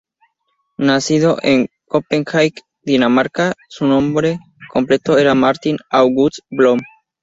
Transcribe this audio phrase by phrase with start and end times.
[0.79, 4.39] Nacido en Copenhague, Dinamarca, su nombre
[4.73, 6.79] completo era Martin August Blom.